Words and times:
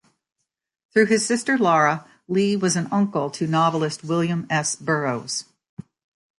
Through 0.91 1.05
his 1.05 1.23
sister 1.27 1.59
Laura, 1.59 2.09
Lee 2.27 2.55
was 2.55 2.75
an 2.75 2.87
uncle 2.91 3.29
to 3.29 3.45
novelist 3.45 4.03
William 4.03 4.47
S. 4.49 4.75
Burroughs. 4.75 5.45